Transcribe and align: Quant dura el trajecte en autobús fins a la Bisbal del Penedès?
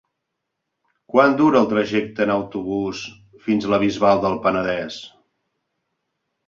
Quant 1.15 1.35
dura 1.41 1.59
el 1.59 1.69
trajecte 1.75 2.25
en 2.27 2.33
autobús 2.37 3.05
fins 3.47 3.69
a 3.69 3.73
la 3.75 3.83
Bisbal 3.87 4.27
del 4.27 4.43
Penedès? 4.49 5.01